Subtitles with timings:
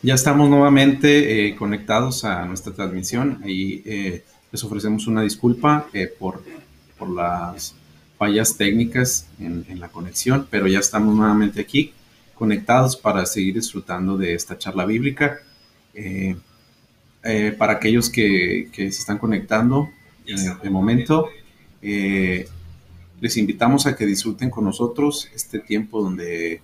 [0.00, 6.06] Ya estamos nuevamente eh, conectados a nuestra transmisión y eh, les ofrecemos una disculpa eh,
[6.06, 6.44] por,
[6.96, 7.74] por, las
[8.16, 11.92] fallas técnicas en, la conexión, pero ya estamos nuevamente aquí
[12.34, 15.40] conectados para seguir disfrutando de esta charla bíblica.
[17.58, 19.88] para aquellos que, se están conectando
[20.26, 21.26] el momento,
[21.80, 26.60] les invitamos a que disfruten con nosotros este tiempo donde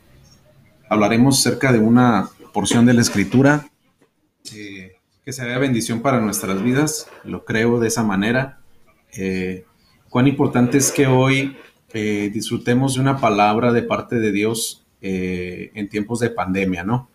[0.89, 3.69] hablaremos acerca de una porción de la escritura
[4.55, 4.93] eh,
[5.25, 8.61] que sea bendición para nuestras vidas, lo creo de esa manera.
[9.17, 9.65] Eh,
[10.09, 11.57] cuán importante es que hoy
[11.93, 17.11] eh, disfrutemos de una palabra de parte de Dios en tiempos de pandemia, ¿no?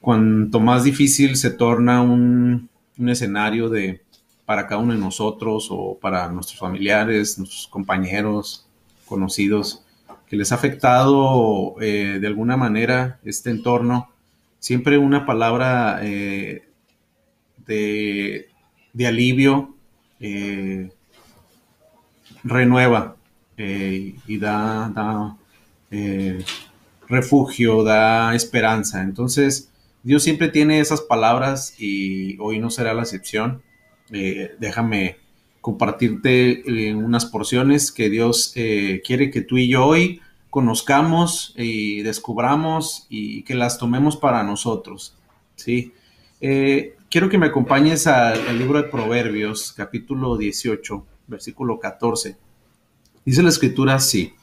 [0.00, 4.00] cuanto más difícil se torna un, un escenario de,
[4.46, 8.66] para cada uno de nosotros o para nuestros familiares, nuestros compañeros,
[9.04, 9.85] conocidos,
[10.28, 14.10] que les ha afectado eh, de alguna manera este entorno,
[14.58, 16.64] siempre una palabra eh,
[17.66, 18.48] de,
[19.06, 19.74] alivio
[20.20, 20.90] eh,
[22.42, 23.16] renueva
[23.58, 25.36] y da, da
[27.08, 29.02] refugio, da esperanza.
[29.02, 29.70] Entonces,
[30.02, 33.62] Dios siempre tiene esas palabras y hoy no será la excepción.
[34.10, 35.16] déjame
[35.66, 42.02] compartirte en unas porciones que Dios eh, quiere que tú y yo hoy conozcamos y
[42.02, 45.18] descubramos y que las tomemos para nosotros.
[45.56, 45.92] ¿sí?
[46.40, 52.36] Eh, quiero que me acompañes al, libro de Proverbios, capítulo 18, versículo 14.
[53.24, 54.34] Dice la escritura así,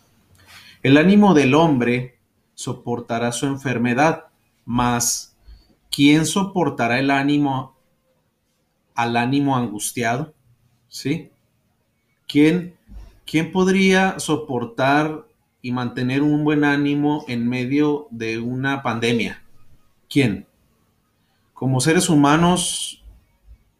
[0.81, 2.17] el ánimo del hombre
[2.53, 4.25] soportará su enfermedad,
[4.65, 5.37] mas
[5.89, 7.77] ¿quién soportará el ánimo
[8.93, 10.33] al ánimo angustiado?
[10.93, 11.31] ¿Sí?
[12.27, 12.77] ¿Quién,
[13.25, 15.25] ¿Quién podría soportar
[15.61, 19.43] y mantener un buen ánimo en medio de una pandemia?
[20.07, 20.45] ¿Quién?
[21.53, 23.03] Como seres humanos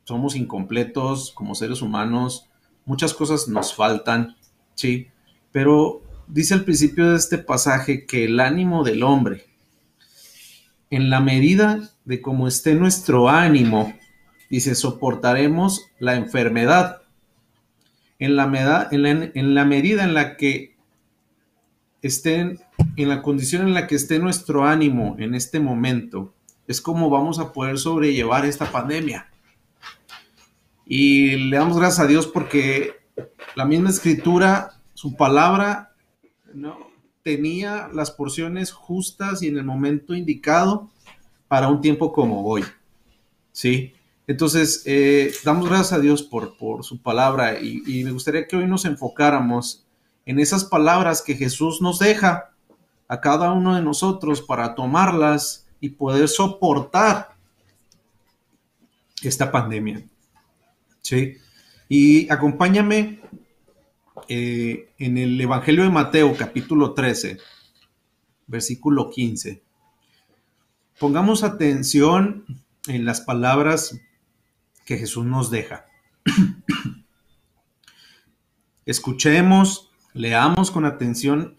[0.06, 2.50] somos incompletos, como seres humanos
[2.86, 4.36] muchas cosas nos faltan,
[4.74, 5.08] ¿sí?
[5.52, 9.46] Pero dice al principio de este pasaje que el ánimo del hombre,
[10.90, 13.94] en la medida de cómo esté nuestro ánimo,
[14.50, 17.03] dice, soportaremos la enfermedad
[18.20, 20.76] en la, en la, medida en la que
[22.02, 22.60] estén,
[22.96, 26.34] en la condición en la que esté nuestro ánimo en este momento,
[26.68, 29.30] es como vamos a poder sobrellevar esta pandemia.
[30.86, 32.94] Y le damos gracias a Dios porque
[33.56, 35.94] la misma escritura, su palabra,
[36.54, 36.94] ¿no?
[37.24, 40.90] tenía las porciones justas y en el momento indicado
[41.48, 42.64] para un tiempo como hoy.
[43.52, 43.94] ¿Sí?
[44.26, 48.68] Entonces, eh, damos gracias a Dios por, por su palabra y, me gustaría que hoy
[48.68, 49.86] nos enfocáramos
[50.26, 52.52] en esas palabras que Jesús nos deja
[53.10, 57.36] a cada uno de nosotros para tomarlas y poder soportar
[59.22, 60.04] esta pandemia.
[61.02, 61.38] ¿Sí?
[61.90, 63.20] Y acompáñame
[64.30, 67.40] eh, en el Evangelio de Mateo, capítulo 13,
[68.48, 69.62] versículo 15.
[70.98, 72.46] Pongamos atención
[72.88, 74.00] en las palabras
[74.86, 75.86] que Jesús nos deja.
[78.86, 81.56] Escuchemos, leamos con atención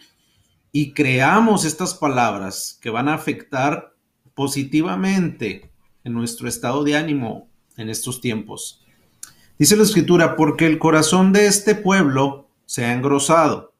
[0.73, 3.95] y creamos estas palabras que van a afectar
[4.35, 5.71] positivamente
[6.03, 8.85] en nuestro estado de ánimo en estos tiempos.
[9.59, 13.73] Dice la escritura, porque el corazón de este pueblo se ha engrosado.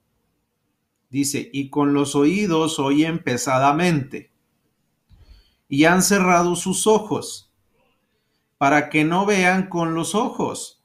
[1.11, 4.33] Dice, y con los oídos oyen pesadamente,
[5.69, 7.44] y han cerrado sus ojos
[8.59, 10.83] para que no vean con los ojos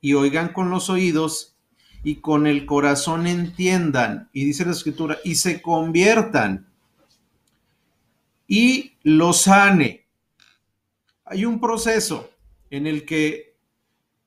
[0.00, 1.56] y oigan con los oídos
[2.02, 6.68] y con el corazón entiendan, y dice la escritura, y se conviertan
[8.46, 10.06] y lo sane.
[11.24, 12.30] Hay un proceso
[12.68, 13.56] en el que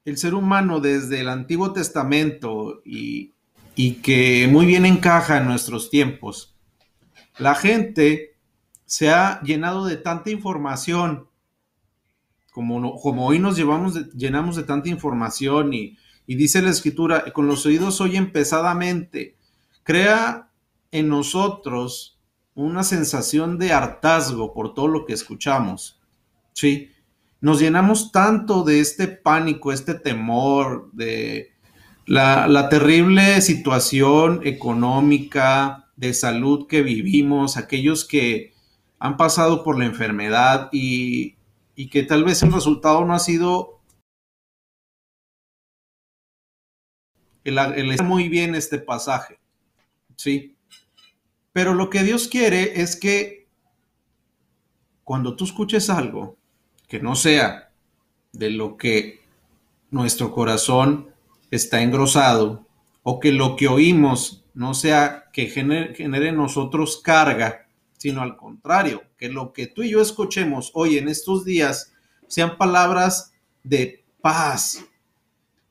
[0.06, 3.34] el ser humano desde el Antiguo Testamento y,
[3.76, 6.56] y que muy bien encaja en nuestros tiempos,
[7.38, 8.38] la gente
[8.86, 11.27] se ha llenado de tanta información
[12.58, 15.96] como, hoy nos llevamos llenamos de tanta información y,
[16.26, 19.36] dice la escritura, con los oídos oyen pesadamente,
[19.84, 20.50] crea
[20.92, 22.20] en nosotros
[22.56, 26.02] una sensación de hartazgo por todo lo que escuchamos.
[26.54, 26.90] Sí,
[27.42, 31.52] nos llenamos tanto de este pánico, este temor, de
[32.08, 38.54] la, la, terrible situación económica, de salud que vivimos, aquellos que
[38.98, 41.37] han pasado por la enfermedad y,
[41.80, 43.80] y que tal vez el resultado no ha sido
[47.44, 49.40] el, el muy bien este pasaje,
[50.16, 50.58] ¿sí?
[51.54, 53.48] Pero lo que Dios quiere es que
[55.04, 56.36] cuando tú escuches algo
[56.88, 57.72] que no sea
[58.32, 59.22] de lo que
[59.92, 61.14] nuestro corazón
[61.52, 62.66] está engrosado
[63.04, 67.67] o que lo que oímos no sea que genere, genere en nosotros carga,
[68.08, 71.92] sino al contrario, que lo que tú y yo escuchemos hoy en estos días
[72.26, 73.34] sean palabras
[73.66, 74.86] de paz,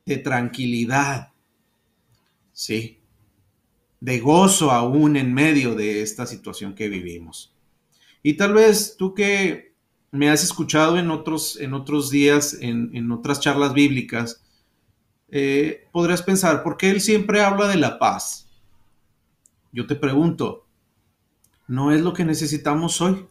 [0.05, 1.31] de tranquilidad,
[2.53, 2.99] ¿sí?
[3.99, 7.55] De gozo aún en medio de esta situación que vivimos.
[8.21, 9.73] Y tal vez tú que
[10.11, 14.43] me has escuchado en otros, en otros días, en, otras charlas bíblicas,
[15.29, 18.47] eh, podrás pensar, ¿por qué él siempre habla de la paz?
[19.71, 20.66] Yo te pregunto,
[21.67, 23.25] ¿no es lo que necesitamos hoy?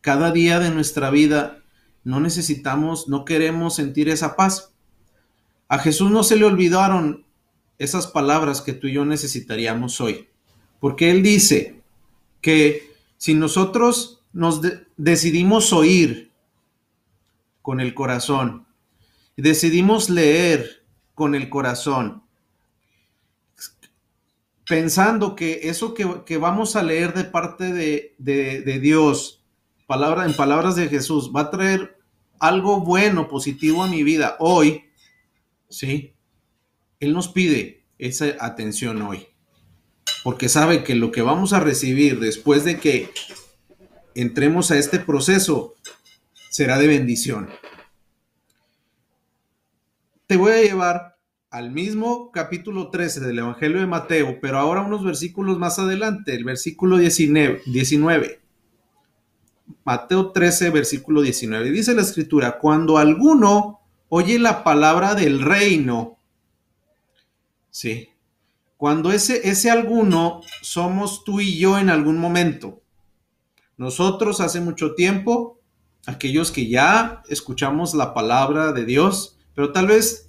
[0.00, 1.62] Cada día de nuestra vida
[2.04, 4.74] no necesitamos, no queremos sentir esa paz.
[5.68, 7.24] A Jesús no se le olvidaron
[7.78, 10.28] esas palabras que tú y yo necesitaríamos hoy,
[10.78, 11.82] porque Él dice
[12.40, 14.60] que si nosotros nos
[14.96, 16.30] decidimos oír
[17.62, 18.66] con el corazón,
[19.36, 20.84] decidimos leer
[21.14, 22.23] con el corazón,
[24.66, 29.44] pensando que eso que, vamos a leer de parte de, de Dios,
[29.86, 31.98] palabra, en palabras de Jesús, va a traer
[32.38, 34.84] algo bueno, positivo a mi vida hoy,
[35.68, 36.14] ¿sí?
[37.00, 39.28] Él nos pide esa atención hoy,
[40.22, 43.10] porque sabe que lo que vamos a recibir después de que
[44.14, 45.74] entremos a este proceso
[46.50, 47.50] será de bendición.
[50.26, 51.13] Te voy a llevar
[51.54, 56.42] al mismo capítulo 13 del Evangelio de Mateo, pero ahora unos versículos más adelante, el
[56.42, 57.62] versículo 19.
[57.66, 58.40] 19.
[59.84, 61.70] Mateo 13, versículo 19.
[61.70, 66.18] Dice la escritura, cuando alguno oye la palabra del reino,
[67.70, 68.08] sí,
[68.76, 72.82] cuando ese, ese alguno somos tú y yo en algún momento.
[73.76, 75.60] Nosotros hace mucho tiempo,
[76.04, 80.23] aquellos que ya escuchamos la palabra de Dios, pero tal vez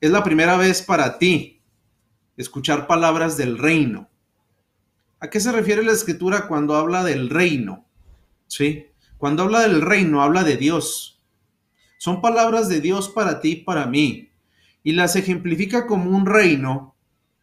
[0.00, 1.62] es la primera vez para ti
[2.36, 4.08] escuchar palabras del reino.
[5.20, 7.88] ¿A qué se refiere la escritura cuando habla del reino?
[8.48, 8.86] ¿sí?
[9.18, 11.20] Cuando habla del reino, habla de Dios.
[11.98, 14.30] Son palabras de Dios para ti y para mí.
[14.82, 16.96] Y las ejemplifica como un reino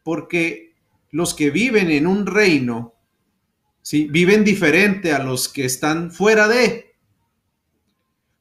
[0.04, 0.74] porque
[1.12, 2.94] los que viven en un reino,
[3.82, 4.08] ¿sí?
[4.10, 6.96] Viven diferente a los que están fuera de.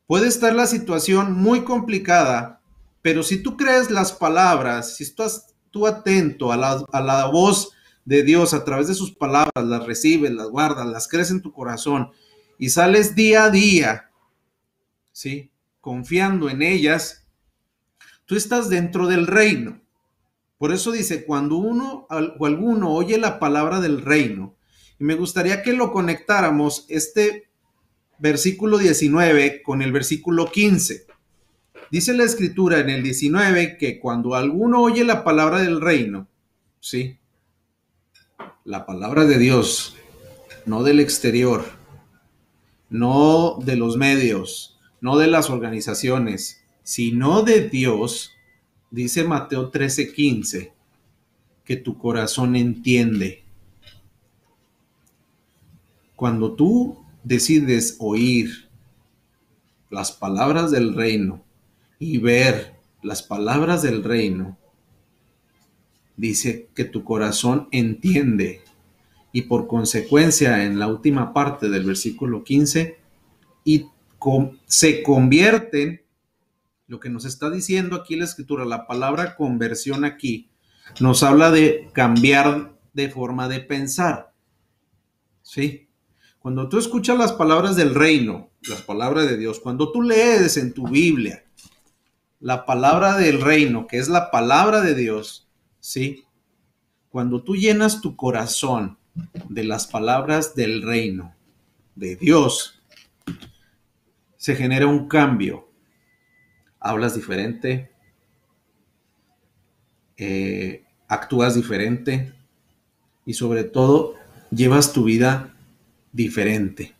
[0.06, 2.61] Puede estar la situación muy complicada,
[3.04, 7.72] pero si tú crees las palabras, si estás tú atento a la, a la voz
[8.06, 11.52] de Dios a través de sus palabras, las recibes, las guardas, las crees en tu
[11.52, 12.12] corazón
[12.58, 14.10] y sales día a día,
[15.12, 15.52] ¿sí?
[15.82, 17.26] Confiando en ellas,
[18.24, 19.82] tú estás dentro del reino.
[20.56, 24.56] Por eso dice, cuando uno o alguno oye la palabra del reino,
[24.98, 27.50] y me gustaría que lo conectáramos este
[28.18, 31.04] versículo 19 con el versículo 15.
[31.94, 36.26] Dice la escritura en el 19 que cuando alguno oye la palabra del reino,
[36.81, 37.19] ¿sí?
[38.64, 39.94] La palabra de Dios,
[40.67, 41.64] no del exterior,
[42.91, 48.32] no de los medios, no de las organizaciones, sino de Dios,
[48.90, 50.73] dice Mateo 13:15,
[51.64, 53.45] que tu corazón entiende.
[56.16, 58.68] Cuando tú decides oír
[59.90, 61.45] las palabras del reino
[61.98, 64.58] y ver las palabras del reino,
[66.16, 68.62] dice que tu corazón entiende
[69.32, 72.98] y por consecuencia en la última parte del versículo 15
[73.64, 73.86] y
[74.66, 76.02] se convierten,
[76.86, 80.48] lo que nos está diciendo aquí la escritura, la palabra conversión aquí,
[81.00, 84.32] nos habla de cambiar de forma de pensar.
[85.42, 85.88] ¿Sí?
[86.38, 90.72] Cuando tú escuchas las palabras del reino, las palabras de Dios, cuando tú lees en
[90.72, 91.43] tu Biblia
[92.44, 95.48] la palabra del reino, que es la palabra de Dios,
[95.80, 96.26] ¿sí?
[97.08, 98.98] Cuando tú llenas tu corazón
[99.48, 101.34] de las palabras del reino
[101.94, 102.82] de Dios,
[104.36, 105.70] se genera un cambio.
[106.80, 107.90] Hablas diferente,
[110.18, 112.34] eh, actúas diferente
[113.24, 114.16] y sobre todo
[114.50, 115.56] llevas tu vida
[116.12, 116.94] diferente,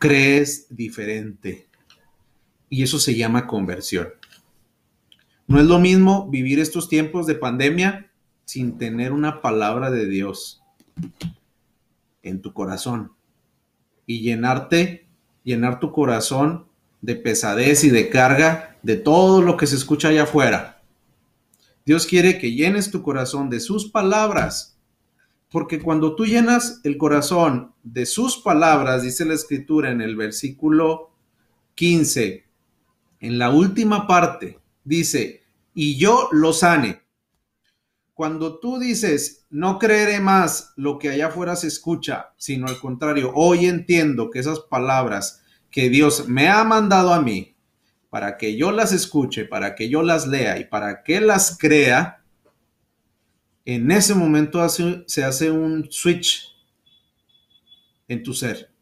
[0.00, 1.68] crees diferente
[2.68, 4.17] y eso se llama conversión.
[5.48, 8.12] No es lo mismo vivir estos tiempos de pandemia
[8.44, 10.62] sin tener una palabra de Dios
[12.22, 13.12] en tu corazón
[14.06, 15.08] y llenarte,
[15.44, 16.66] llenar tu corazón
[17.00, 20.82] de pesadez y de carga de todo lo que se escucha allá afuera.
[21.86, 24.74] Dios quiere que llenes tu corazón de sus palabras,
[25.50, 31.10] Porque cuando tú llenas el corazón de sus palabras, dice la escritura en el versículo
[31.74, 32.44] 15,
[33.20, 35.42] en la última parte, dice,
[35.74, 37.02] y yo lo sane.
[38.14, 43.32] Cuando tú dices, no creeré más lo que allá afuera se escucha, sino al contrario,
[43.34, 47.54] hoy entiendo que esas palabras que Dios me ha mandado a mí,
[48.10, 52.24] para que yo las escuche, para que yo las lea y para que las crea,
[53.64, 56.56] en ese momento se hace un switch
[58.08, 58.72] en tu ser.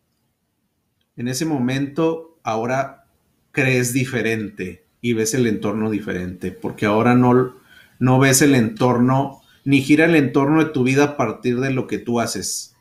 [1.16, 3.06] En ese momento ahora
[3.50, 7.54] crees diferente y ves el entorno diferente, porque ahora no,
[7.98, 11.86] no ves el entorno, ni gira el entorno de tu vida a partir de lo
[11.86, 12.74] que tú haces,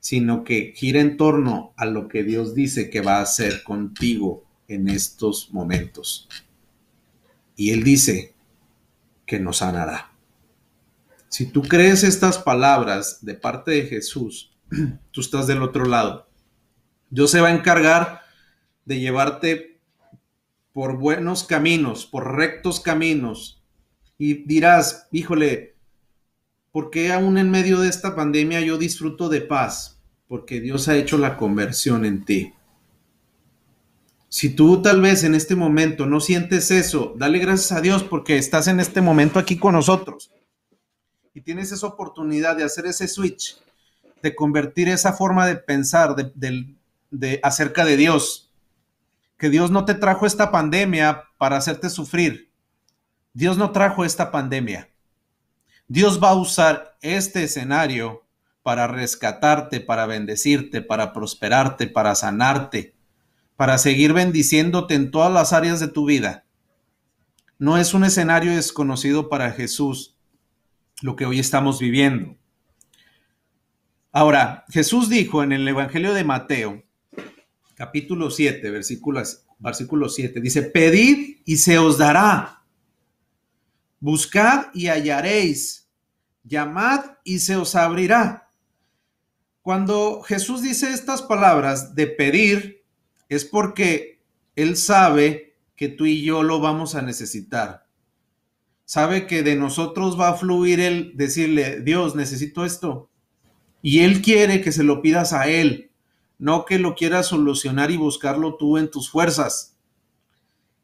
[0.00, 4.44] sino que gira en torno a lo que Dios dice que va a hacer contigo
[4.68, 6.28] en estos momentos.
[7.56, 8.34] Y Él dice
[9.26, 10.10] que nos sanará.
[11.28, 14.52] Si tú crees estas palabras de parte de Jesús,
[15.10, 16.28] tú estás del otro lado.
[17.10, 18.22] Dios se va a encargar
[18.84, 19.71] de llevarte
[20.72, 23.62] por buenos caminos, por rectos caminos.
[24.18, 25.76] Y dirás, híjole,
[26.70, 30.00] ¿por qué aún en medio de esta pandemia yo disfruto de paz?
[30.28, 32.52] Porque Dios ha hecho la conversión en ti.
[34.28, 38.38] Si tú tal vez en este momento no sientes eso, dale gracias a Dios porque
[38.38, 40.32] estás en este momento aquí con nosotros
[41.34, 43.58] y tienes esa oportunidad de hacer ese switch,
[44.22, 48.51] de convertir esa forma de pensar de, acerca de Dios,
[49.42, 52.52] que Dios no te trajo esta pandemia para hacerte sufrir.
[53.32, 54.88] Dios no trajo esta pandemia.
[55.88, 58.24] Dios va a usar este escenario
[58.62, 62.94] para rescatarte, para bendecirte, para prosperarte, para sanarte,
[63.56, 66.44] para seguir bendiciéndote en todas las áreas de tu vida.
[67.58, 70.16] No es un escenario desconocido para Jesús
[71.00, 72.36] lo que hoy estamos viviendo.
[74.12, 76.84] Ahora, Jesús dijo en el Evangelio de Mateo,
[77.82, 79.20] capítulo 7, versículo,
[79.58, 82.62] versículo 7, dice, pedid y se os dará,
[83.98, 85.88] buscad y hallaréis,
[86.44, 88.52] llamad y se os abrirá.
[89.62, 92.84] Cuando Jesús dice estas palabras de pedir,
[93.28, 94.22] es porque
[94.54, 97.82] Él sabe que tú y yo lo vamos a necesitar
[98.84, 103.08] sabe que de nosotros va a fluir el decirle, Dios, necesito esto.
[103.80, 105.91] Y Él quiere que se lo pidas a Él,
[106.42, 109.76] no que lo quieras solucionar y buscarlo tú en tus fuerzas.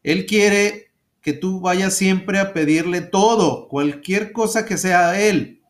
[0.05, 5.61] Él quiere que tú vayas siempre a pedirle todo, cualquier cosa que sea a Él.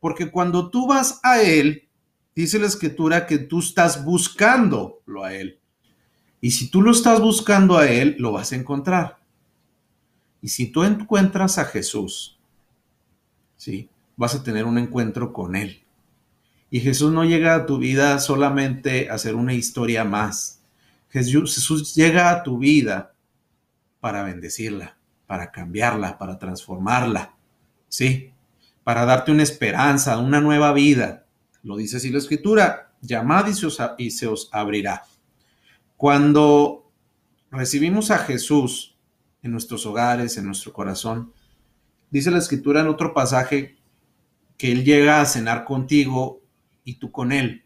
[0.00, 1.90] Porque cuando tú vas a Él,
[2.34, 5.60] dice la escritura que tú estás buscándolo a Él.
[6.40, 9.18] Y si tú lo estás buscando a Él, lo vas a encontrar.
[10.40, 12.40] Y si tú encuentras a Jesús,
[13.58, 13.90] ¿sí?
[14.16, 15.81] vas a tener un encuentro con Él.
[16.72, 20.62] Y Jesús no llega a tu vida solamente a ser una historia más.
[21.10, 23.14] Jesús, llega a tu vida
[24.00, 27.36] para bendecirla, para cambiarla, para transformarla,
[27.88, 28.32] ¿sí?
[28.82, 31.26] Para darte una esperanza, una nueva vida.
[31.62, 33.46] Lo dice así la escritura, llamad
[33.98, 35.02] y se os abrirá.
[35.98, 36.90] Cuando
[37.50, 38.96] recibimos a Jesús,
[39.42, 41.32] en nuestros hogares, en nuestro corazón.
[42.10, 43.76] Dice la escritura en otro pasaje
[44.56, 46.41] que Él llega a cenar contigo
[46.84, 47.64] y tú con Él.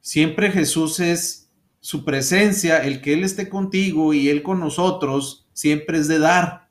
[0.00, 1.50] Siempre Jesús es
[1.80, 6.68] su presencia, el que Él esté contigo y Él con nosotros, siempre es de dar,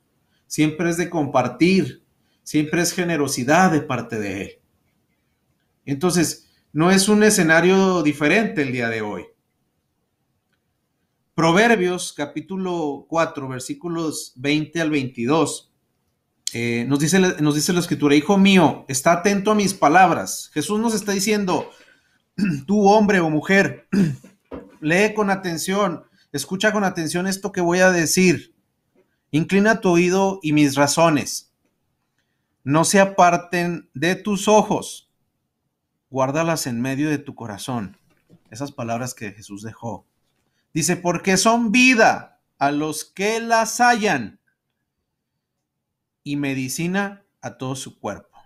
[0.48, 2.04] siempre es de compartir,
[2.44, 4.52] siempre es generosidad de parte de Él.
[5.86, 9.26] Entonces, no es un escenario diferente el día de hoy.
[11.36, 15.73] Proverbios capítulo 4, versículos 20 al 22.
[16.54, 20.52] Eh, nos, dice, nos dice la escritura, hijo mío, está atento a mis palabras.
[20.54, 21.70] Jesús nos está diciendo,
[22.68, 23.88] tú hombre o mujer,
[24.82, 28.54] lee con atención, escucha con atención esto que voy a decir.
[29.32, 31.52] Inclina tu oído y mis razones.
[32.64, 35.10] No se aparten de tus ojos.
[36.10, 37.98] Guárdalas en medio de tu corazón.
[38.52, 40.06] Esas palabras que Jesús dejó
[40.74, 44.40] Dice, porque son vida a los que las hallan
[46.24, 48.38] y medicina a todo su cuerpo.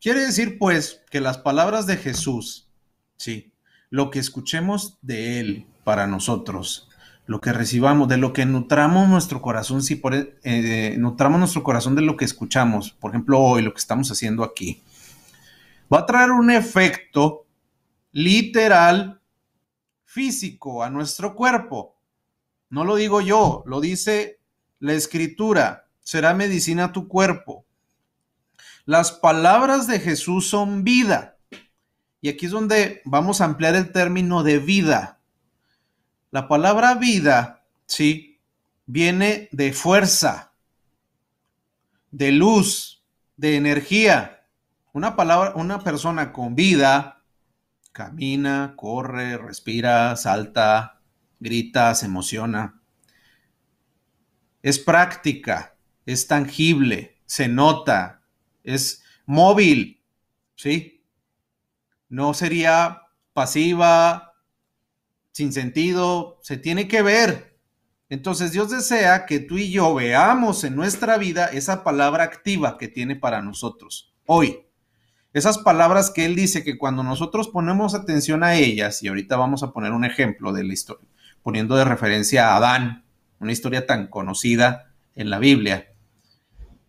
[0.00, 2.68] Quiere decir, pues, que las palabras de Jesús,
[3.16, 3.52] sí,
[3.90, 6.88] lo que escuchemos de Él para nosotros,
[7.26, 11.94] lo que recibamos, de lo que nutramos nuestro corazón, si por, eh, nutramos nuestro corazón
[11.94, 14.82] de lo que escuchamos, por ejemplo, hoy lo que estamos haciendo aquí,
[15.92, 17.46] va a traer un efecto
[18.12, 19.20] literal
[20.04, 21.96] físico a nuestro cuerpo.
[22.70, 24.40] No lo digo yo, lo dice
[24.78, 25.88] la escritura.
[26.02, 27.64] Será medicina tu cuerpo.
[28.84, 31.38] Las palabras de Jesús son vida.
[32.20, 35.20] Y aquí es donde vamos a ampliar el término de vida.
[36.30, 38.40] La palabra vida, sí,
[38.86, 40.52] viene de fuerza,
[42.10, 43.04] de luz,
[43.36, 44.46] de energía.
[44.92, 47.22] Una palabra, una persona con vida
[47.92, 51.00] camina, corre, respira, salta,
[51.38, 52.80] grita, se emociona.
[54.62, 55.71] Es práctica,
[56.06, 58.22] es tangible, se nota,
[58.64, 60.02] es móvil,
[60.56, 61.04] ¿sí?
[62.08, 64.34] No sería pasiva,
[65.32, 67.58] sin sentido, se tiene que ver.
[68.08, 72.88] Entonces Dios desea que tú y yo veamos en nuestra vida esa palabra activa que
[72.88, 74.66] tiene para nosotros hoy.
[75.32, 79.62] Esas palabras que Él dice que cuando nosotros ponemos atención a ellas, y ahorita vamos
[79.62, 81.08] a poner un ejemplo de la historia,
[81.42, 83.06] poniendo de referencia a Adán,
[83.40, 85.91] una historia tan conocida en la Biblia,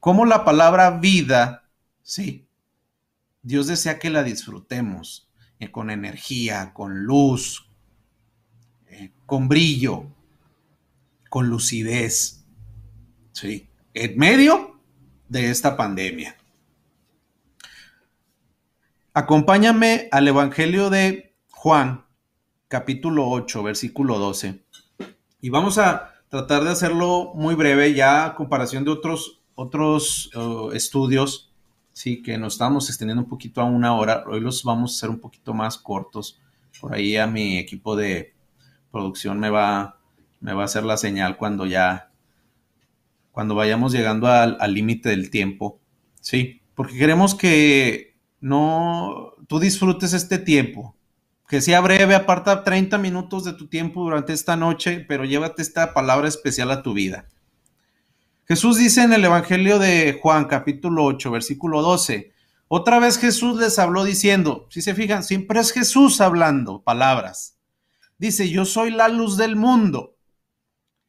[0.04, 1.64] como la palabra vida,
[2.02, 2.46] sí,
[3.42, 5.30] Dios desea que la disfrutemos
[5.60, 7.70] eh, con energía, con luz,
[8.88, 10.08] eh, con brillo,
[11.30, 12.44] con lucidez,
[13.32, 14.78] sí, en medio
[15.30, 16.36] de esta pandemia.
[19.14, 22.04] Acompáñame al Evangelio de Juan,
[22.68, 24.66] capítulo 8, versículo 12.
[25.40, 30.72] Y vamos a tratar de hacerlo muy breve, ya a comparación de otros, otros uh,
[30.72, 31.52] estudios,
[31.92, 34.24] sí, que nos estamos extendiendo un poquito a una hora.
[34.28, 36.40] Hoy los vamos a hacer un poquito más cortos.
[36.80, 38.34] Por ahí a mi equipo de
[38.92, 40.00] producción me va,
[40.40, 42.12] me va a hacer la señal cuando ya,
[43.32, 45.80] cuando vayamos llegando al límite del tiempo,
[46.20, 50.96] sí, porque queremos que no, tú disfrutes este tiempo,
[51.48, 55.94] que sea breve, aparta 30 minutos de tu tiempo durante esta noche, pero llévate esta
[55.94, 57.28] palabra especial a tu vida.
[58.46, 62.34] Jesús dice en el Evangelio de Juan, capítulo 8, versículo 12,
[62.68, 67.58] otra vez Jesús les habló diciendo, si se fijan, siempre es Jesús hablando palabras.
[68.18, 70.18] Dice, yo soy la luz del mundo.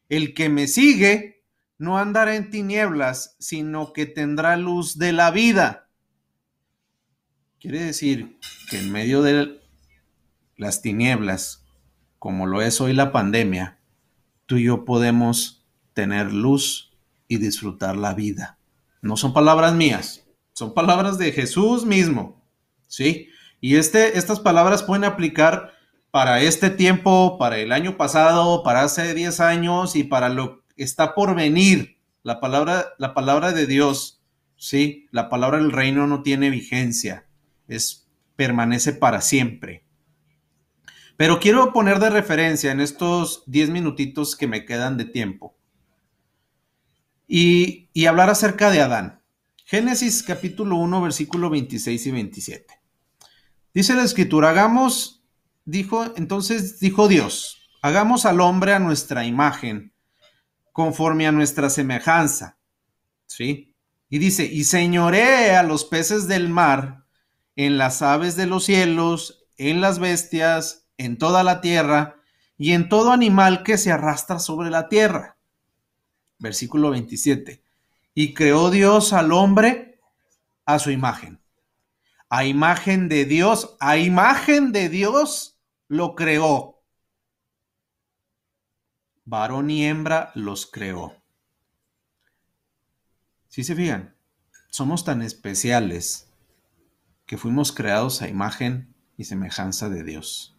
[0.08, 1.42] El que me sigue
[1.78, 5.88] no andará en tinieblas, sino que tendrá luz de la vida.
[7.58, 8.38] Quiere decir
[8.70, 9.60] que en medio del
[10.56, 11.64] las tinieblas,
[12.20, 13.80] como lo es hoy la pandemia,
[14.46, 16.93] tú y yo podemos tener luz
[17.28, 18.58] y disfrutar la vida.
[19.02, 22.42] No son palabras mías, son palabras de Jesús mismo,
[22.86, 23.28] ¿sí?
[23.60, 25.72] Y este, estas palabras pueden aplicar
[26.10, 30.84] para este tiempo, para el año pasado, para hace 10 años y para lo que
[30.84, 31.98] está por venir.
[32.22, 34.22] La palabra, la palabra de Dios,
[34.56, 35.06] ¿sí?
[35.10, 37.26] La palabra del reino no tiene vigencia,
[37.68, 39.84] es, permanece para siempre.
[41.16, 45.53] Pero quiero poner de referencia en estos 10 minutitos que me quedan de tiempo
[47.26, 49.22] y, hablar acerca de Adán.
[49.64, 52.80] Génesis capítulo 1, versículo 26 y 27.
[53.72, 55.24] Dice la escritura, hagamos,
[55.64, 59.92] dijo, entonces dijo Dios, hagamos al hombre a nuestra imagen,
[60.72, 62.58] conforme a nuestra semejanza.
[63.26, 63.74] ¿Sí?
[64.08, 67.04] Y dice, y señoree a los peces del mar,
[67.56, 72.16] en las aves de los cielos, en las bestias, en toda la tierra
[72.56, 75.33] y en todo animal que se arrastra sobre la tierra.
[76.38, 77.62] Versículo 27.
[78.14, 80.00] Y creó Dios al hombre
[80.64, 81.40] a su imagen.
[82.28, 86.82] A imagen de Dios, a imagen de Dios lo creó.
[89.24, 91.22] Varón y hembra los creó.
[93.48, 94.16] Si se fijan,
[94.68, 96.28] somos tan especiales
[97.26, 100.54] que fuimos creados a imagen y semejanza de Dios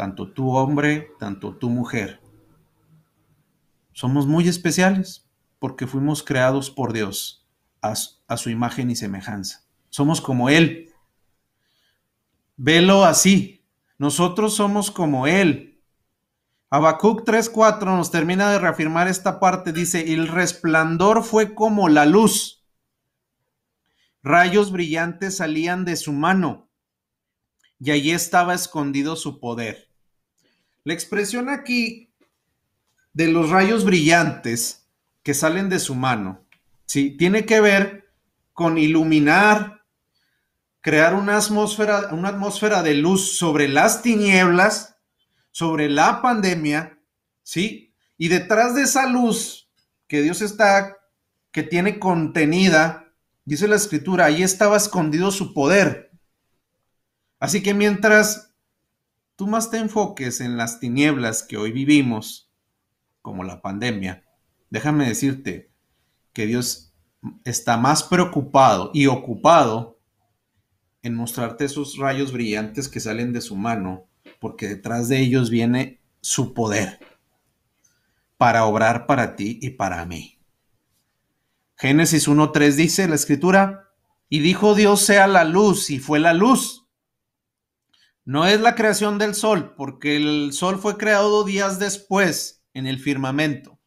[0.00, 2.20] tanto tú hombre, tanto tú mujer.
[4.00, 7.46] Somos muy especiales porque fuimos creados por Dios
[7.82, 7.94] a,
[8.38, 9.66] su imagen y semejanza.
[9.90, 10.90] Somos como Él.
[12.56, 13.62] Velo así.
[13.98, 15.82] Nosotros somos como Él.
[16.70, 19.70] Habacuc 3:4 nos termina de reafirmar esta parte.
[19.70, 22.66] Dice: El resplandor fue como la luz.
[24.22, 26.70] Rayos brillantes salían de su mano
[27.78, 29.90] y allí estaba escondido su poder.
[30.84, 32.09] La expresión aquí
[33.12, 34.88] de los rayos brillantes
[35.22, 36.44] que salen de su mano,
[36.86, 37.16] ¿sí?
[37.16, 38.10] Tiene que ver
[38.52, 39.84] con iluminar,
[40.80, 44.96] crear una atmósfera, una atmósfera de luz sobre las tinieblas,
[45.50, 46.98] sobre la pandemia,
[47.42, 47.94] ¿sí?
[48.16, 49.70] Y detrás de esa luz
[50.06, 50.96] que Dios está,
[51.52, 53.12] que tiene contenida,
[53.44, 56.10] dice la escritura, ahí estaba escondido su poder.
[57.38, 58.54] Así que mientras
[59.36, 62.49] tú más te enfoques en las tinieblas que hoy vivimos,
[63.22, 64.24] como la pandemia,
[64.70, 65.70] déjame decirte
[66.32, 66.94] que Dios
[67.44, 69.98] está más preocupado y ocupado
[71.02, 74.06] en mostrarte esos rayos brillantes que salen de su mano,
[74.38, 77.00] porque detrás de ellos viene su poder
[78.36, 80.38] para obrar para ti y para mí.
[81.76, 83.90] Génesis 1.3 dice la escritura,
[84.28, 86.86] y dijo Dios sea la luz, y fue la luz.
[88.24, 92.98] No es la creación del sol, porque el sol fue creado días después en el
[92.98, 93.78] firmamento.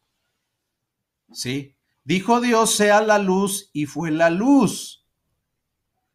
[1.32, 1.74] ¿Sí?
[2.04, 5.06] Dijo Dios sea la luz, y fue la luz.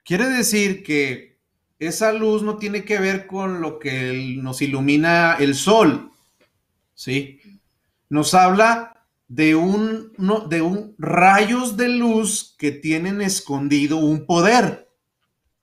[0.04, 1.40] Quiere decir que
[1.80, 6.12] esa luz no tiene que ver con lo que nos ilumina el sol,
[6.94, 7.40] ¿sí?
[8.10, 10.12] Nos habla de un,
[10.50, 14.90] de un rayos de luz que tienen escondido un poder.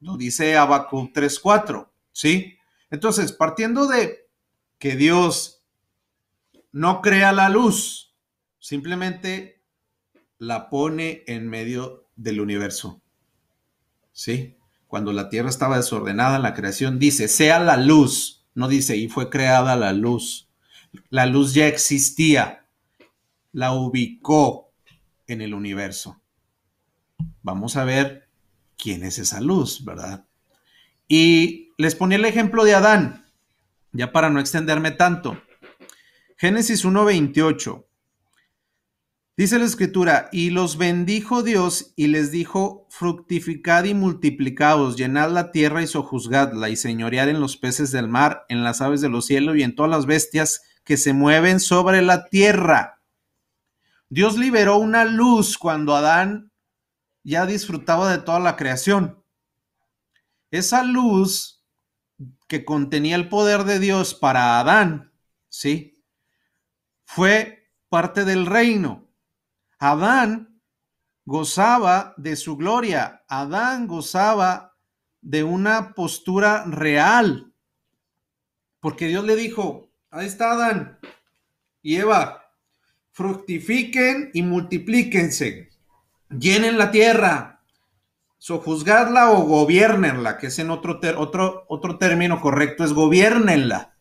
[0.01, 2.57] Lo dice Habacuc 3.4, ¿sí?
[2.91, 4.29] Entonces, partiendo de
[4.79, 5.56] que Dios
[6.77, 8.15] no crea la luz,
[8.59, 9.63] simplemente
[10.37, 13.01] la pone en medio del universo.
[14.13, 14.59] ¿sí?
[14.87, 19.09] Cuando la tierra estaba desordenada en la creación, dice, sea la luz, no dice, y
[19.09, 20.51] fue creada la luz.
[21.09, 22.67] La luz ya existía,
[23.53, 24.71] la ubicó
[25.27, 26.21] en el universo.
[27.41, 28.29] Vamos a ver
[28.77, 30.27] quién es esa luz, ¿verdad?
[31.09, 33.25] Y les ponía el ejemplo de Adán,
[33.93, 35.41] ya para no extenderme tanto.
[36.39, 37.87] Génesis 1.28.
[39.39, 45.51] Dice la escritura, y los bendijo Dios y les dijo, fructificad y multiplicaos, llenad la
[45.51, 49.25] tierra y sojuzgadla, y señoread en los peces del mar, en las aves de los
[49.25, 53.01] cielos y en todas las bestias que se mueven sobre la tierra.
[54.11, 56.53] Dios liberó una luz cuando Adán
[57.25, 59.23] ya disfrutaba de toda la creación.
[60.51, 61.65] Esa luz
[62.47, 65.13] que contenía el poder de Dios para Adán,
[65.49, 65.96] ¿sí?
[67.07, 69.09] Fue parte del reino.
[69.79, 70.61] Adán
[71.25, 74.77] gozaba de su gloria, Adán gozaba
[75.21, 77.53] de una postura real,
[78.81, 80.99] porque Dios le dijo, ahí está Adán
[81.83, 82.53] y Eva,
[83.11, 85.71] fructifiquen y multiplíquense,
[86.31, 87.65] llenen la tierra,
[88.39, 93.97] sojuzgadla o gobiernenla, que es en otro, otro, otro término correcto, es gobiernenla,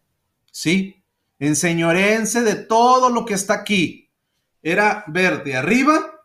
[0.52, 0.95] ¿sí?
[1.40, 4.10] Enseñorense de todo lo que está aquí,
[4.62, 6.24] era ver de arriba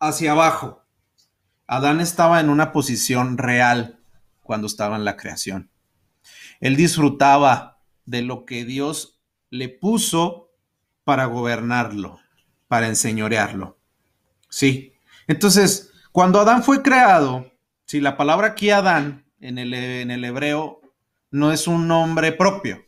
[0.00, 0.84] hacia abajo.
[1.66, 4.00] Adán estaba en una posición real
[4.42, 5.70] cuando estaba en la creación.
[6.60, 10.50] Él disfrutaba de lo que Dios le puso
[11.04, 12.18] para gobernarlo,
[12.66, 13.78] para enseñorearlo.
[14.48, 14.94] Sí.
[15.26, 17.52] Entonces, cuando Adán fue creado,
[17.84, 20.80] si la palabra aquí Adán en el, en el hebreo
[21.30, 22.87] no es un nombre propio.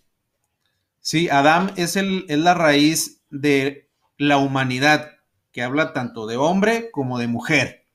[1.01, 5.11] Sí, Adán es, el, es la raíz de la humanidad,
[5.53, 7.87] que habla tanto de hombre como de mujer.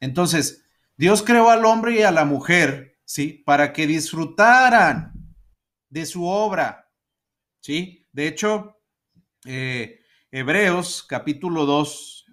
[0.00, 0.64] Entonces,
[0.96, 3.42] Dios creó al hombre y a la mujer, ¿sí?
[3.44, 5.12] Para que disfrutaran
[5.88, 6.90] de su obra,
[7.60, 8.06] ¿sí?
[8.12, 8.80] De hecho,
[9.44, 12.26] eh, Hebreos capítulo 2,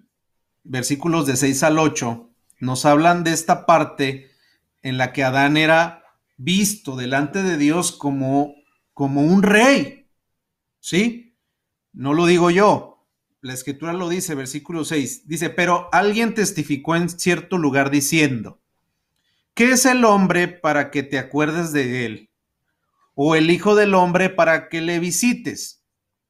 [0.64, 2.30] versículos de 6 al 8,
[2.60, 4.30] nos hablan de esta parte
[4.82, 6.04] en la que Adán era
[6.36, 8.54] visto delante de Dios como,
[8.98, 10.08] como un rey,
[10.80, 11.38] ¿sí?
[11.92, 13.06] No lo digo yo,
[13.40, 18.60] la escritura lo dice, versículo 6, dice, pero alguien testificó en cierto lugar diciendo,
[19.54, 22.30] ¿qué es el hombre para que te acuerdes de él?
[23.14, 25.84] ¿O el hijo del hombre para que le visites?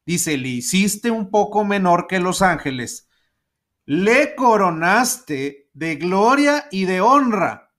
[0.05, 3.09] Dice, le hiciste un poco menor que los ángeles,
[3.87, 7.73] le coronaste de gloria y de honra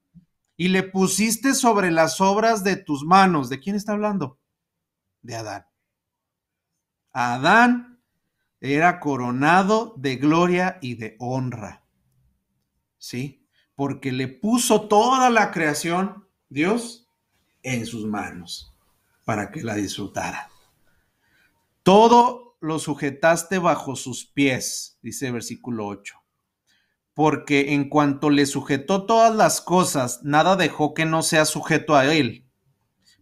[0.58, 3.50] y le pusiste sobre las obras de tus manos.
[3.50, 4.40] ¿De quién está hablando?
[5.22, 5.66] De Adán.
[7.12, 8.00] Adán
[8.62, 11.84] era coronado de gloria y de honra.
[12.98, 13.48] ¿Sí?
[13.76, 17.10] Porque le puso toda la creación, Dios,
[17.64, 18.74] en sus manos,
[19.26, 20.50] para que la disfrutara.
[21.84, 26.16] Todo lo sujetaste bajo sus pies, dice versículo 8.
[27.14, 32.14] Porque en cuanto le sujetó todas las cosas, nada dejó que no sea sujeto a
[32.14, 32.46] él.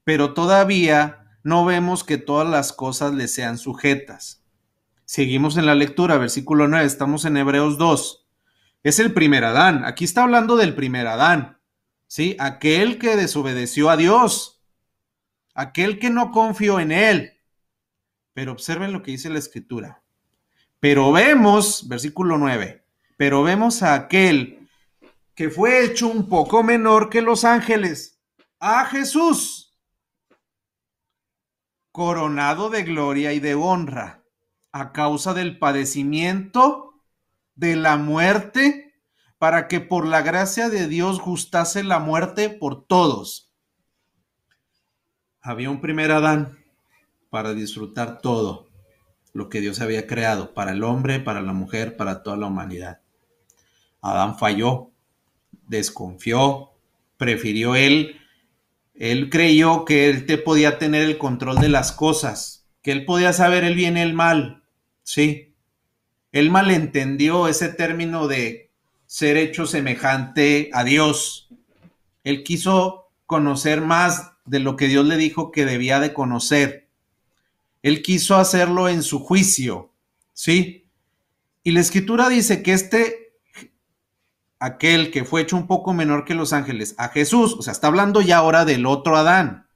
[0.04, 4.44] Pero todavía no vemos que todas las cosas le sean sujetas
[5.08, 8.28] Seguimos en la lectura, versículo 9, estamos en Hebreos 2.
[8.84, 9.86] Es el primer Adán.
[9.86, 11.62] Aquí está hablando del primer Adán.
[12.08, 12.36] ¿Sí?
[12.40, 14.62] Aquel que desobedeció a Dios.
[15.54, 17.40] Aquel que no confió en él.
[18.34, 20.04] Pero observen lo que dice la escritura.
[20.82, 22.84] Pero vemos, versículo 9,
[23.16, 24.68] pero vemos a aquel
[25.36, 28.20] que fue hecho un poco menor que los ángeles,
[28.60, 29.67] a Jesús,
[31.98, 34.24] coronado de gloria y de honra
[34.72, 36.94] a causa del padecimiento,
[37.56, 38.94] de la muerte,
[39.40, 43.52] para que por la gracia de Dios gustase la muerte por todos.
[45.42, 46.60] Había un primer Adán
[47.32, 48.68] para disfrutar todo
[49.34, 53.02] lo que Dios había creado, para el hombre, para la mujer, para toda la humanidad.
[54.02, 54.92] Adán falló,
[55.66, 56.74] desconfió,
[57.18, 58.22] prefirió él,
[58.98, 63.32] él creyó que él te podía tener el control de las cosas, que él podía
[63.32, 64.64] saber el bien y el mal,
[65.04, 65.54] sí.
[66.32, 68.70] Él malentendió ese término de
[69.06, 71.48] ser hecho semejante a Dios.
[72.24, 76.88] Él quiso conocer más de lo que Dios le dijo que debía de conocer.
[77.84, 79.92] Él quiso hacerlo en su juicio,
[80.34, 80.86] ¿sí?
[81.64, 83.27] Y la escritura dice que este,
[84.60, 87.88] aquel que fue hecho un poco menor que los ángeles, a Jesús, o sea, está
[87.88, 89.68] hablando ya ahora del otro Adán,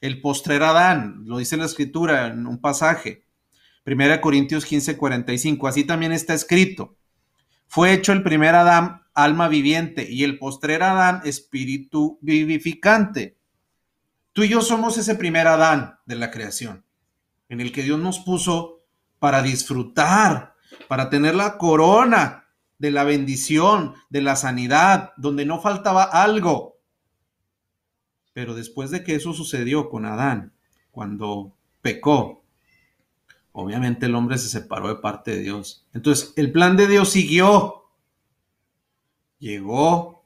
[0.00, 3.26] el postrer Adán, lo dice la escritura en un pasaje.
[3.84, 6.96] Primera Corintios 15, 45, así también está escrito.
[7.66, 13.38] Fue hecho el primer Adán alma viviente y el postrer Adán espíritu vivificante.
[14.32, 16.84] Tú y yo somos ese primer Adán de la creación,
[17.48, 18.80] en el que Dios nos puso
[19.18, 20.54] para disfrutar,
[20.88, 22.46] para tener la corona
[22.80, 26.78] de la bendición, de la sanidad, donde no faltaba algo.
[28.32, 30.54] Pero después de que eso sucedió con Adán,
[30.90, 32.42] cuando pecó,
[33.52, 35.86] obviamente el hombre se separó de parte de Dios.
[35.92, 37.90] Entonces, el plan de Dios siguió.
[39.38, 40.24] Llegó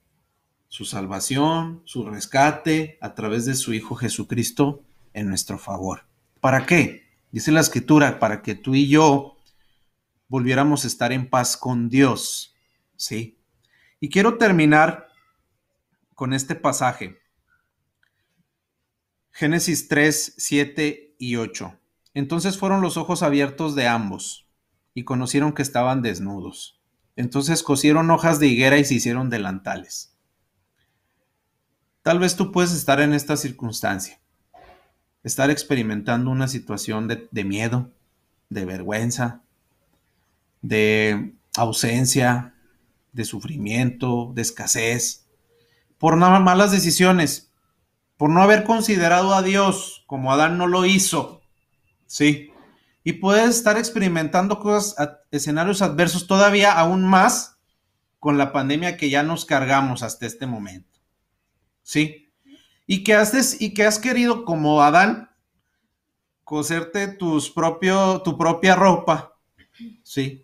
[0.68, 6.06] su salvación, su rescate a través de su Hijo Jesucristo en nuestro favor.
[6.40, 7.02] ¿Para qué?
[7.32, 9.33] Dice la escritura, para que tú y yo
[10.34, 12.56] volviéramos a estar en paz con Dios.
[12.96, 13.38] ¿Sí?
[14.00, 15.06] Y quiero terminar
[16.12, 17.20] con este pasaje.
[19.30, 21.78] Génesis 3, 7 y 8.
[22.14, 24.48] Entonces fueron los ojos abiertos de ambos
[24.92, 26.82] y conocieron que estaban desnudos.
[27.14, 30.18] Entonces cosieron hojas de higuera y se hicieron delantales.
[32.02, 34.20] Tal vez tú puedes estar en esta circunstancia,
[35.22, 37.92] estar experimentando una situación de, de miedo,
[38.48, 39.43] de vergüenza,
[40.64, 42.55] de ausencia,
[43.12, 45.27] de sufrimiento, de escasez,
[45.98, 47.53] por malas decisiones,
[48.16, 51.42] por no haber considerado a Dios como Adán no lo hizo
[52.07, 52.53] Sí.
[53.03, 57.59] Y puedes estar experimentando cosas, escenarios adversos todavía aún más
[58.18, 61.00] con la pandemia que ya nos cargamos hasta este momento.
[61.83, 62.33] Sí.
[62.87, 65.31] Y que haces y que has querido como Adán
[66.44, 69.38] coserte tus propio, tu propia ropa.
[70.03, 70.43] Sí.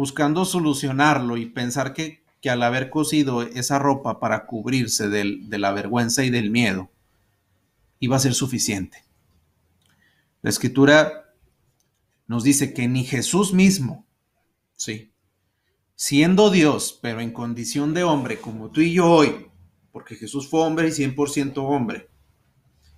[0.00, 5.58] Buscando solucionarlo y pensar que, que al haber cosido esa ropa para cubrirse del, de
[5.58, 6.90] la vergüenza y del miedo,
[7.98, 9.04] iba a ser suficiente.
[10.40, 11.34] La escritura
[12.28, 14.06] nos dice que ni Jesús mismo,
[14.74, 15.12] sí,
[15.96, 19.48] siendo Dios, pero en condición de hombre, como tú y yo hoy,
[19.92, 22.08] porque Jesús fue hombre y 100% hombre,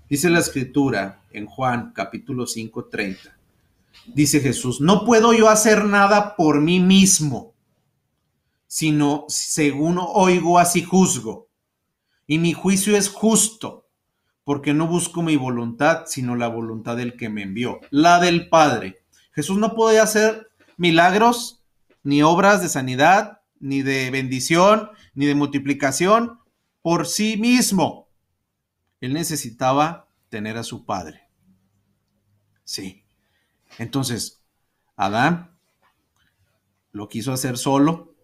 [0.09, 3.42] dice la escritura en Juan capítulo 5, 30.
[4.07, 7.55] Dice Jesús, no puedo yo hacer nada por mí mismo,
[8.67, 11.49] sino según oigo así juzgo.
[12.27, 13.89] Y mi juicio es justo
[14.45, 19.05] porque no busco mi voluntad, sino la voluntad del que me envió, la del Padre.
[19.33, 21.63] Jesús no podía hacer milagros,
[22.03, 26.41] ni obras de sanidad, ni de bendición, ni de multiplicación
[26.83, 28.09] por sí mismo.
[29.01, 31.29] Él necesitaba tener a su Padre.
[32.65, 33.02] Sí.
[33.79, 34.43] Entonces,
[34.97, 35.57] Adán
[36.93, 38.15] lo quiso hacer solo,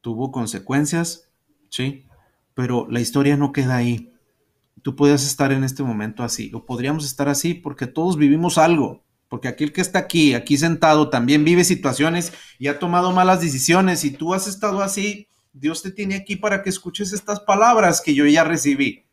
[0.00, 1.30] tuvo consecuencias,
[1.68, 2.06] sí,
[2.54, 4.14] pero la historia no queda ahí
[4.84, 9.02] tú puedes estar en este momento así, o podríamos estar así, porque todos vivimos algo,
[9.30, 14.04] porque aquel que está aquí, aquí sentado, también vive situaciones y ha tomado malas decisiones,
[14.04, 18.14] y tú has estado así, Dios te tiene aquí para que escuches estas palabras que
[18.14, 19.03] yo ya recibí.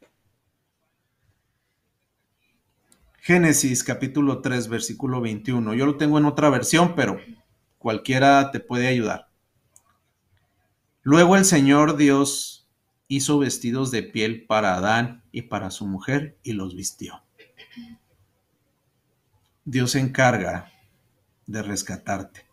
[3.24, 5.76] Génesis capítulo 3, versículo 21.
[5.76, 7.20] Yo lo tengo en otra versión, pero
[7.78, 9.30] cualquiera te puede ayudar.
[11.04, 12.68] Luego el Señor Dios
[13.08, 17.22] hizo vestidos de piel para Adán y para su mujer y los vistió.
[19.66, 20.72] Dios se encarga
[21.46, 22.48] de rescatarte.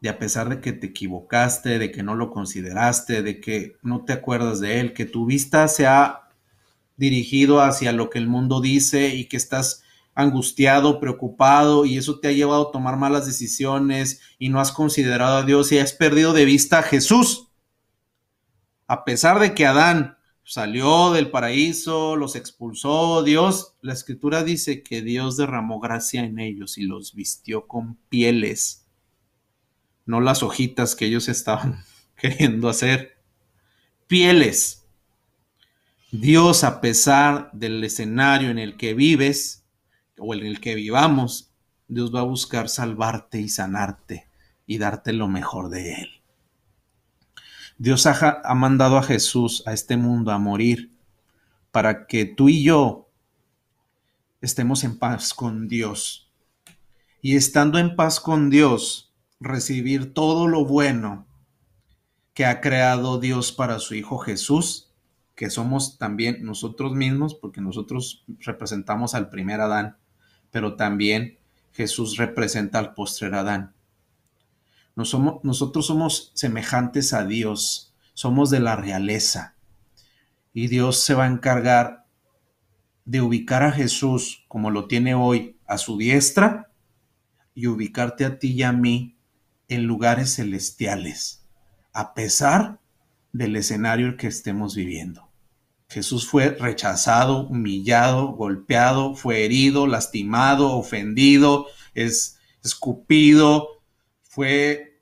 [0.00, 4.06] De a pesar de que te equivocaste, de que no lo consideraste, de que no
[4.06, 6.21] te acuerdas de él, que tu vista se ha
[6.96, 9.82] dirigido hacia lo que el mundo dice y que estás
[10.14, 15.38] angustiado, preocupado y eso te ha llevado a tomar malas decisiones y no has considerado
[15.38, 17.48] a Dios y has perdido de vista a Jesús
[18.92, 25.00] a pesar de que Adán salió del paraíso, los expulsó, Dios, la escritura dice que
[25.00, 28.86] Dios derramó gracia en ellos y los vistió con pieles,
[30.04, 31.82] no las hojitas que ellos estaban
[32.16, 33.16] queriendo hacer.
[34.06, 34.81] Pieles.
[36.12, 39.64] Dios, a pesar del escenario en el que vives
[40.18, 41.50] o en el que vivamos,
[41.88, 44.28] Dios va a buscar salvarte y sanarte
[44.66, 46.08] y darte lo mejor de Él.
[47.78, 50.92] Dios ha, mandado a Jesús a este mundo a morir
[51.70, 53.08] para que tú y yo
[54.42, 56.30] estemos en paz con Dios.
[57.22, 61.26] Y estando en paz con Dios, recibir todo lo bueno
[62.34, 64.91] que ha creado Dios para su Hijo Jesús,
[65.34, 69.96] que somos también nosotros mismos, porque nosotros representamos al primer Adán,
[70.50, 71.38] pero también
[71.72, 73.74] Jesús representa al postrer Adán.
[74.94, 79.56] nosotros somos semejantes a Dios, somos de la realeza,
[80.52, 82.06] y Dios se va a encargar
[83.04, 86.70] de ubicar a Jesús como lo tiene hoy a su diestra
[87.54, 89.16] y ubicarte a ti y a mí
[89.68, 91.46] en lugares celestiales,
[91.92, 92.81] a pesar
[93.32, 95.28] del escenario que estemos viviendo.
[95.88, 103.68] Jesús fue rechazado, humillado, golpeado, fue herido, lastimado, ofendido, es escupido,
[104.22, 105.00] fue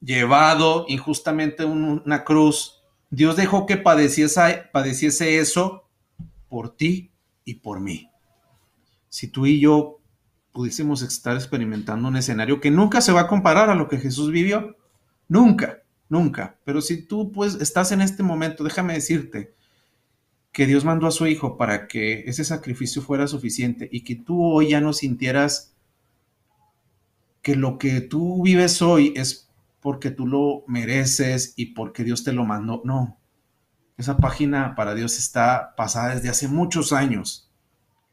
[0.00, 2.82] llevado injustamente a una cruz.
[3.10, 5.88] Dios dejó que padeciese, padeciese eso
[6.48, 7.12] por ti
[7.44, 8.10] y por mí.
[9.08, 10.00] Si tú y yo
[10.52, 14.30] pudiésemos estar experimentando un escenario que nunca se va a comparar a lo que Jesús
[14.32, 14.76] vivió,
[15.28, 16.58] nunca, nunca.
[16.64, 19.54] Pero si tú pues estás en este momento, déjame decirte
[20.52, 24.42] que Dios mandó a su Hijo para que ese sacrificio fuera suficiente y que tú
[24.42, 25.74] hoy ya no sintieras
[27.42, 32.32] que lo que tú vives hoy es porque tú lo mereces y porque Dios te
[32.32, 32.82] lo mandó.
[32.84, 33.20] No,
[33.96, 37.50] esa página para Dios está pasada desde hace muchos años.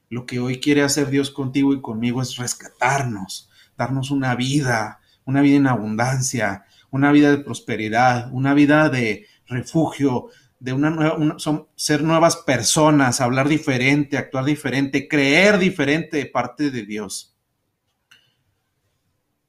[0.09, 5.41] Lo que hoy quiere hacer Dios contigo y conmigo es rescatarnos, darnos una vida, una
[5.41, 10.29] vida en abundancia, una vida de prosperidad, una vida de refugio,
[10.59, 11.17] de una nueva,
[11.75, 17.35] ser nuevas personas, hablar diferente, actuar diferente, creer diferente de parte de Dios.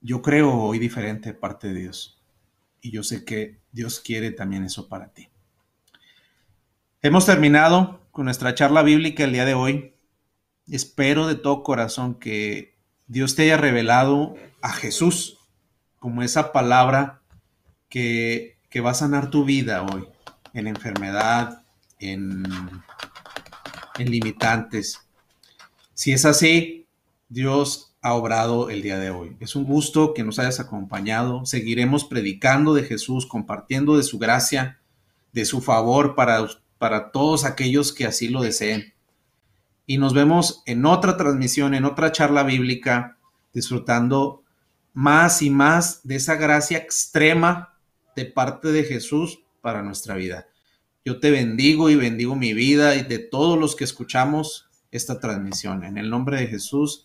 [0.01, 2.25] Yo creo hoy diferente de parte de Dios.
[2.81, 5.29] Y yo sé que Dios quiere también eso para ti.
[7.03, 9.95] Hemos terminado con nuestra charla bíblica el día de hoy.
[10.67, 15.41] Espero de todo corazón que Dios te haya revelado a Jesús
[15.99, 17.21] como esa palabra
[17.95, 20.09] que, va a sanar tu vida hoy
[20.53, 21.63] en enfermedad,
[22.01, 22.43] en,
[23.99, 25.01] en limitantes.
[25.95, 26.89] Si es así,
[27.29, 29.37] Dios ha obrado el día de hoy.
[29.39, 31.47] Es un gusto que nos hayas acompañado.
[31.47, 34.81] Seguiremos predicando de Jesús, compartiendo de su gracia,
[35.33, 36.45] de su favor para
[36.79, 38.93] para todos aquellos que así lo deseen.
[39.87, 43.17] Y nos vemos en otra transmisión, en otra charla bíblica,
[43.53, 44.43] disfrutando
[44.93, 47.74] más y más de esa gracia extrema
[48.17, 50.49] de parte de Jesús para nuestra vida.
[51.05, 55.85] Yo te bendigo y bendigo mi vida y de todos los que escuchamos esta transmisión.
[55.85, 57.04] En el nombre de Jesús,